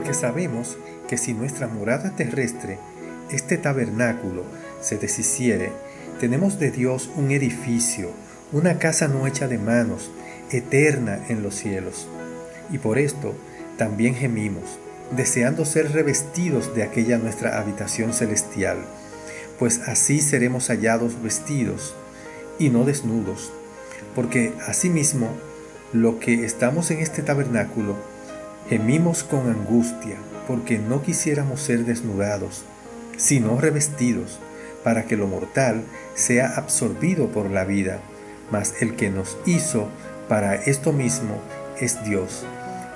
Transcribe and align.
Porque 0.00 0.14
sabemos 0.14 0.78
que 1.10 1.18
si 1.18 1.34
nuestra 1.34 1.68
morada 1.68 2.16
terrestre, 2.16 2.78
este 3.30 3.58
tabernáculo, 3.58 4.44
se 4.80 4.96
deshiciere, 4.96 5.72
tenemos 6.18 6.58
de 6.58 6.70
Dios 6.70 7.10
un 7.16 7.30
edificio, 7.32 8.08
una 8.50 8.78
casa 8.78 9.08
no 9.08 9.26
hecha 9.26 9.46
de 9.46 9.58
manos, 9.58 10.10
eterna 10.52 11.22
en 11.28 11.42
los 11.42 11.54
cielos. 11.54 12.08
Y 12.72 12.78
por 12.78 12.98
esto 12.98 13.34
también 13.76 14.14
gemimos, 14.14 14.78
deseando 15.14 15.66
ser 15.66 15.92
revestidos 15.92 16.74
de 16.74 16.82
aquella 16.82 17.18
nuestra 17.18 17.60
habitación 17.60 18.14
celestial, 18.14 18.78
pues 19.58 19.80
así 19.80 20.22
seremos 20.22 20.68
hallados 20.68 21.22
vestidos 21.22 21.94
y 22.58 22.70
no 22.70 22.84
desnudos, 22.84 23.52
porque 24.14 24.54
asimismo 24.66 25.28
lo 25.92 26.18
que 26.20 26.46
estamos 26.46 26.90
en 26.90 27.00
este 27.00 27.20
tabernáculo, 27.20 27.96
gemimos 28.68 29.24
con 29.24 29.48
angustia, 29.48 30.16
porque 30.46 30.78
no 30.78 31.02
quisiéramos 31.02 31.60
ser 31.60 31.84
desnudados, 31.84 32.64
sino 33.16 33.60
revestidos, 33.60 34.38
para 34.84 35.04
que 35.04 35.16
lo 35.16 35.26
mortal 35.26 35.82
sea 36.14 36.54
absorbido 36.56 37.28
por 37.28 37.50
la 37.50 37.64
vida, 37.64 38.00
mas 38.50 38.74
el 38.80 38.96
que 38.96 39.10
nos 39.10 39.36
hizo 39.46 39.88
para 40.28 40.54
esto 40.54 40.92
mismo 40.92 41.40
es 41.80 42.02
Dios, 42.04 42.44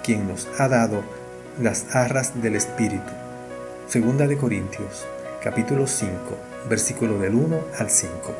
quien 0.02 0.28
nos 0.28 0.48
ha 0.58 0.68
dado 0.68 1.02
las 1.60 1.94
arras 1.94 2.40
del 2.42 2.56
Espíritu. 2.56 3.12
Segunda 3.88 4.26
de 4.26 4.36
Corintios, 4.36 5.04
capítulo 5.42 5.86
5, 5.86 6.10
versículo 6.68 7.18
del 7.18 7.34
1 7.34 7.60
al 7.78 7.90
5. 7.90 8.34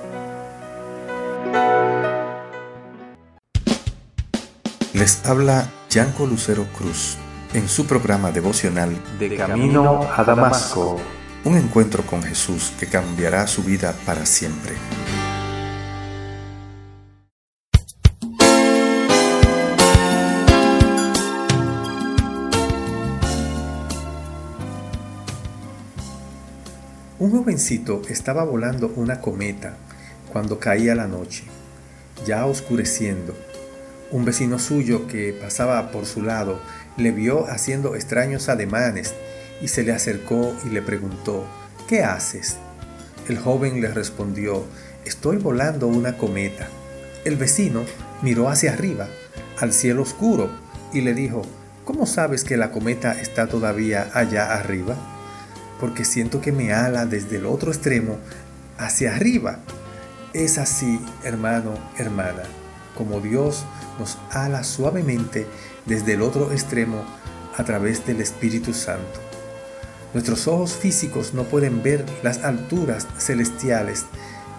Les 4.95 5.27
habla 5.27 5.69
Yanco 5.95 6.27
Lucero 6.27 6.67
Cruz 6.77 7.17
en 7.53 7.69
su 7.69 7.87
programa 7.87 8.33
devocional 8.33 9.01
De 9.17 9.37
Camino 9.37 10.01
a 10.13 10.25
Damasco. 10.25 11.01
Un 11.45 11.57
encuentro 11.57 12.05
con 12.05 12.21
Jesús 12.21 12.73
que 12.81 12.89
cambiará 12.89 13.47
su 13.47 13.63
vida 13.63 13.95
para 14.05 14.27
siempre. 14.27 14.73
Un 27.21 27.31
jovencito 27.31 28.03
estaba 28.09 28.43
volando 28.43 28.93
una 28.97 29.21
cometa 29.21 29.77
cuando 30.33 30.59
caía 30.59 30.97
la 30.97 31.07
noche, 31.07 31.45
ya 32.27 32.47
oscureciendo. 32.47 33.54
Un 34.15 34.25
vecino 34.25 34.61
suyo 34.61 35.09
que 35.09 35.33
pasaba 35.33 35.91
por 35.91 36.07
su 36.07 36.23
lado 36.23 36.61
le 36.97 37.11
vio 37.11 37.51
haciendo 37.51 37.97
extraños 37.97 38.49
ademanes 38.49 39.13
y 39.61 39.67
se 39.69 39.83
le 39.83 39.93
acercó 39.93 40.55
y 40.65 40.69
le 40.69 40.83
preguntó, 40.83 41.45
¿qué 41.89 42.05
haces? 42.05 42.57
El 43.29 43.39
joven 43.39 43.81
le 43.81 43.89
respondió, 43.89 44.65
estoy 45.05 45.39
volando 45.39 45.89
una 45.89 46.17
cometa. 46.17 46.69
El 47.25 47.37
vecino 47.37 47.83
miró 48.23 48.49
hacia 48.49 48.73
arriba, 48.73 49.09
al 49.59 49.73
cielo 49.73 50.03
oscuro, 50.03 50.49
y 50.93 51.01
le 51.01 51.13
dijo, 51.13 51.43
¿cómo 51.85 52.07
sabes 52.07 52.45
que 52.45 52.57
la 52.57 52.71
cometa 52.71 53.21
está 53.21 53.49
todavía 53.49 54.11
allá 54.15 54.55
arriba? 54.55 54.97
porque 55.81 56.05
siento 56.05 56.41
que 56.41 56.53
me 56.53 56.73
ala 56.73 57.05
desde 57.05 57.37
el 57.37 57.47
otro 57.47 57.71
extremo 57.71 58.17
hacia 58.79 59.15
arriba. 59.15 59.59
Es 60.33 60.57
así, 60.57 60.99
hermano, 61.25 61.75
hermana, 61.99 62.45
como 62.97 63.21
Dios 63.21 63.65
nos 63.99 64.19
ala 64.31 64.65
suavemente 64.65 65.47
desde 65.87 66.15
el 66.15 66.23
otro 66.23 66.53
extremo 66.53 67.05
a 67.57 67.65
través 67.65 68.07
del 68.07 68.21
Espíritu 68.21 68.73
Santo. 68.73 69.21
Nuestros 70.13 70.47
ojos 70.47 70.75
físicos 70.75 71.35
no 71.35 71.45
pueden 71.45 71.83
ver 71.83 72.05
las 72.23 72.45
alturas 72.45 73.07
celestiales 73.19 74.05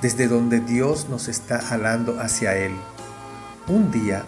desde 0.01 0.27
donde 0.27 0.59
Dios 0.59 1.07
nos 1.09 1.27
está 1.27 1.57
alando 1.69 2.19
hacia 2.19 2.57
Él. 2.57 2.73
Un 3.67 3.91
día, 3.91 4.25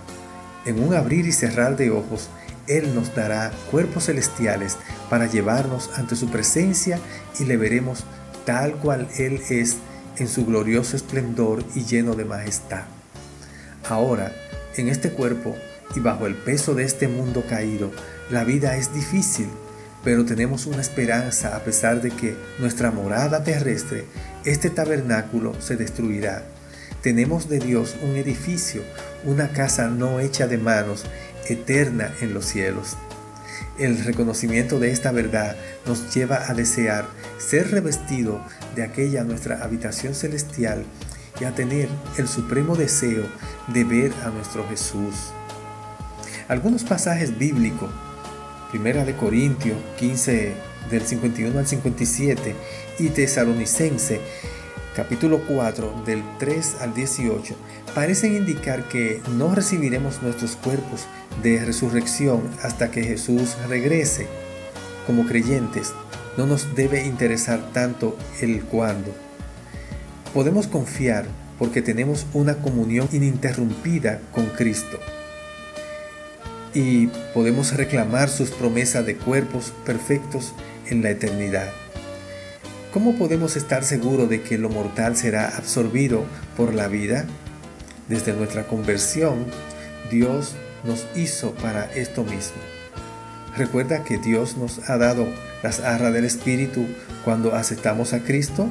en 0.66 0.84
un 0.84 0.94
abrir 0.94 1.28
y 1.28 1.32
cerrar 1.32 1.78
de 1.78 1.92
ojos, 1.92 2.30
él 2.68 2.94
nos 2.94 3.16
dará 3.16 3.52
cuerpos 3.72 4.06
celestiales 4.06 4.78
para 5.10 5.26
llevarnos 5.28 5.90
ante 5.96 6.16
su 6.18 6.30
presencia 6.30 7.00
y 7.40 7.46
le 7.46 7.56
veremos 7.56 8.04
tal 8.46 8.74
cual 8.74 9.08
Él 9.18 9.42
es 9.50 9.78
en 10.18 10.28
su 10.28 10.46
glorioso 10.46 10.98
esplendor 10.98 11.64
y 11.76 11.86
lleno 11.86 12.16
de 12.16 12.26
majestad. 12.26 12.84
Ahora, 13.90 14.34
en 14.80 14.90
este 14.90 15.12
cuerpo 15.12 15.56
y 15.96 16.00
bajo 16.00 16.28
el 16.28 16.36
peso 16.36 16.76
de 16.76 16.84
este 16.84 17.08
mundo 17.08 17.44
caído, 17.48 17.92
la 18.30 18.44
vida 18.44 18.78
es 18.78 18.94
difícil, 18.94 19.48
pero 20.04 20.26
tenemos 20.26 20.66
una 20.66 20.82
esperanza 20.82 21.56
a 21.56 21.64
pesar 21.64 22.02
de 22.02 22.12
que 22.12 22.36
nuestra 22.60 22.92
morada 22.92 23.44
terrestre, 23.44 24.06
este 24.46 24.70
tabernáculo, 24.70 25.60
se 25.60 25.76
destruirá. 25.76 26.44
Tenemos 27.02 27.50
de 27.50 27.60
Dios 27.60 27.96
un 28.04 28.16
edificio, 28.16 28.82
una 29.24 29.50
casa 29.50 29.88
no 29.88 30.20
hecha 30.20 30.48
de 30.48 30.58
manos 30.58 31.06
eterna 31.48 32.14
en 32.22 32.34
los 32.34 32.46
cielos. 32.46 32.98
El 33.80 34.04
reconocimiento 34.04 34.80
de 34.80 34.92
esta 34.92 35.12
verdad 35.12 35.56
nos 35.86 36.14
lleva 36.14 36.50
a 36.50 36.54
desear 36.54 37.06
ser 37.38 37.72
revestido 37.72 38.42
de 38.76 38.84
aquella 38.84 39.24
nuestra 39.24 39.64
habitación 39.64 40.16
celestial 40.16 40.84
y 41.40 41.46
a 41.46 41.54
tener 41.54 41.90
el 42.18 42.28
supremo 42.28 42.76
deseo 42.76 43.26
de 43.68 43.84
ver 43.84 44.14
a 44.24 44.30
nuestro 44.30 44.68
Jesús. 44.68 45.32
Algunos 46.48 46.84
pasajes 46.84 47.38
bíblicos, 47.38 47.90
Primera 48.72 49.06
de 49.06 49.16
Corintios 49.16 49.78
15 49.98 50.56
del 50.90 51.02
51 51.02 51.60
al 51.60 51.68
57 51.68 52.56
y 53.00 53.10
Tesalonicense 53.10 54.22
capítulo 54.98 55.42
4 55.48 56.04
del 56.08 56.24
3 56.40 56.78
al 56.82 56.96
18 56.96 57.56
parecen 57.94 58.36
indicar 58.36 58.88
que 58.88 59.22
no 59.38 59.54
recibiremos 59.54 60.24
nuestros 60.24 60.56
cuerpos 60.56 61.06
de 61.44 61.64
resurrección 61.64 62.42
hasta 62.64 62.90
que 62.90 63.04
Jesús 63.04 63.56
regrese. 63.70 64.26
Como 65.06 65.28
creyentes, 65.28 65.94
no 66.36 66.48
nos 66.48 66.76
debe 66.76 67.06
interesar 67.06 67.72
tanto 67.74 68.18
el 68.42 68.64
cuándo. 68.64 69.27
Podemos 70.34 70.68
confiar 70.68 71.26
porque 71.58 71.82
tenemos 71.82 72.26
una 72.34 72.56
comunión 72.56 73.10
ininterrumpida 73.12 74.20
con 74.32 74.46
Cristo. 74.48 75.00
Y 76.74 77.08
podemos 77.34 77.76
reclamar 77.76 78.30
sus 78.30 78.52
promesas 78.52 79.06
de 79.06 79.16
cuerpos 79.18 79.74
perfectos 79.86 80.54
en 80.90 81.02
la 81.02 81.10
eternidad. 81.10 81.70
¿Cómo 82.94 83.16
podemos 83.16 83.56
estar 83.56 83.84
seguros 83.84 84.30
de 84.30 84.42
que 84.42 84.58
lo 84.58 84.70
mortal 84.70 85.16
será 85.16 85.58
absorbido 85.58 86.26
por 86.56 86.74
la 86.74 86.88
vida? 86.88 87.26
Desde 88.08 88.34
nuestra 88.34 88.68
conversión, 88.68 89.46
Dios 90.12 90.56
nos 90.84 91.08
hizo 91.16 91.52
para 91.56 91.92
esto 91.94 92.24
mismo. 92.24 92.62
¿Recuerda 93.58 94.04
que 94.04 94.18
Dios 94.18 94.56
nos 94.56 94.88
ha 94.90 94.98
dado 94.98 95.28
las 95.64 95.80
arras 95.80 96.14
del 96.14 96.26
Espíritu 96.26 96.86
cuando 97.26 97.56
aceptamos 97.56 98.14
a 98.14 98.20
Cristo? 98.20 98.68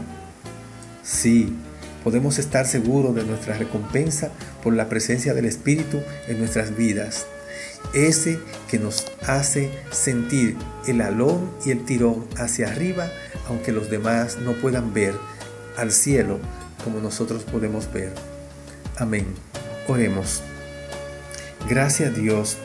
Sí, 1.06 1.54
podemos 2.02 2.40
estar 2.40 2.66
seguros 2.66 3.14
de 3.14 3.22
nuestra 3.22 3.56
recompensa 3.56 4.32
por 4.64 4.74
la 4.74 4.88
presencia 4.88 5.34
del 5.34 5.44
Espíritu 5.44 6.00
en 6.26 6.40
nuestras 6.40 6.76
vidas. 6.76 7.26
Ese 7.94 8.40
que 8.68 8.80
nos 8.80 9.06
hace 9.24 9.70
sentir 9.92 10.56
el 10.88 11.00
alón 11.00 11.52
y 11.64 11.70
el 11.70 11.84
tirón 11.84 12.26
hacia 12.36 12.66
arriba 12.66 13.08
aunque 13.48 13.70
los 13.70 13.88
demás 13.88 14.38
no 14.38 14.54
puedan 14.54 14.92
ver 14.92 15.14
al 15.76 15.92
cielo 15.92 16.40
como 16.82 16.98
nosotros 16.98 17.44
podemos 17.44 17.92
ver. 17.92 18.12
Amén. 18.96 19.26
Oremos. 19.86 20.42
Gracias 21.68 22.16
Dios 22.16 22.56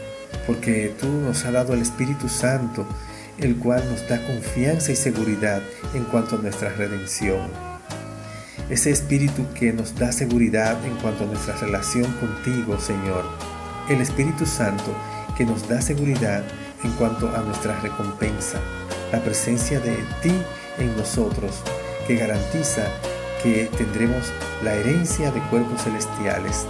porque 0.47 0.95
tú 0.99 1.07
nos 1.07 1.45
has 1.45 1.53
dado 1.53 1.75
el 1.75 1.81
Espíritu 1.81 2.27
Santo, 2.27 2.87
el 3.37 3.57
cual 3.57 3.83
nos 3.87 4.07
da 4.09 4.25
confianza 4.25 4.91
y 4.91 4.95
seguridad 4.95 5.61
en 5.93 6.05
cuanto 6.05 6.37
a 6.37 6.39
nuestra 6.39 6.69
redención. 6.69 7.70
Ese 8.71 8.89
Espíritu 8.89 9.45
que 9.53 9.73
nos 9.73 9.93
da 9.95 10.13
seguridad 10.13 10.77
en 10.85 10.95
cuanto 11.01 11.25
a 11.25 11.27
nuestra 11.27 11.57
relación 11.57 12.09
contigo, 12.13 12.79
Señor. 12.79 13.25
El 13.89 13.99
Espíritu 13.99 14.45
Santo 14.45 14.95
que 15.35 15.43
nos 15.43 15.67
da 15.67 15.81
seguridad 15.81 16.41
en 16.81 16.91
cuanto 16.93 17.27
a 17.35 17.41
nuestra 17.41 17.77
recompensa. 17.81 18.61
la 19.11 19.19
presencia 19.19 19.81
de 19.81 19.97
ti 20.21 20.31
en 20.77 20.95
nosotros, 20.95 21.61
que 22.07 22.15
garantiza 22.15 22.83
que 23.43 23.69
tendremos 23.77 24.31
la 24.63 24.73
herencia 24.73 25.31
de 25.31 25.41
cuerpos 25.49 25.81
celestiales 25.83 26.65